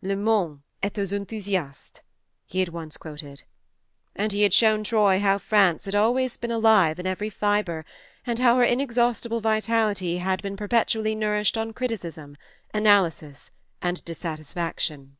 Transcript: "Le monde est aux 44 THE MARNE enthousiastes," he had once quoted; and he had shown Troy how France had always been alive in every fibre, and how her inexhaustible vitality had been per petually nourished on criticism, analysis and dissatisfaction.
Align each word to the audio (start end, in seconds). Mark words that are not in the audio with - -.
"Le 0.00 0.16
monde 0.16 0.60
est 0.82 0.94
aux 0.98 1.04
44 1.06 1.06
THE 1.06 1.12
MARNE 1.12 1.18
enthousiastes," 1.20 2.00
he 2.46 2.60
had 2.60 2.70
once 2.70 2.96
quoted; 2.96 3.42
and 4.16 4.32
he 4.32 4.40
had 4.40 4.54
shown 4.54 4.82
Troy 4.84 5.20
how 5.20 5.36
France 5.36 5.84
had 5.84 5.94
always 5.94 6.38
been 6.38 6.50
alive 6.50 6.98
in 6.98 7.06
every 7.06 7.28
fibre, 7.28 7.84
and 8.26 8.38
how 8.38 8.56
her 8.56 8.64
inexhaustible 8.64 9.42
vitality 9.42 10.16
had 10.16 10.40
been 10.40 10.56
per 10.56 10.66
petually 10.68 11.14
nourished 11.14 11.58
on 11.58 11.74
criticism, 11.74 12.38
analysis 12.72 13.50
and 13.82 14.02
dissatisfaction. 14.06 15.18